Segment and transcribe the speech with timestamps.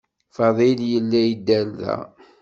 [0.35, 1.95] Fadil yella yedder da.